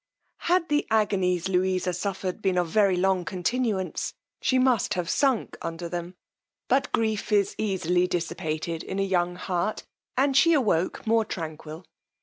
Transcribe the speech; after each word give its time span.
_Had 0.45 0.69
the 0.69 0.87
agonies 0.89 1.47
Louisa 1.47 1.93
suffered 1.93 2.41
been 2.41 2.57
of 2.57 2.67
very 2.67 2.95
long 2.95 3.23
continuance, 3.23 4.15
she 4.41 4.57
must 4.57 4.95
have 4.95 5.07
sunk 5.11 5.55
under 5.61 5.87
them; 5.87 6.15
but 6.67 6.91
grief 6.91 7.31
is 7.31 7.53
easily 7.59 8.07
dissipated 8.07 8.81
in 8.81 8.97
a 8.97 9.03
young 9.03 9.35
heart, 9.35 9.85
and 10.17 10.35
she 10.35 10.53
awoke 10.53 11.05
more 11.05 11.23
tranquil. 11.23 11.85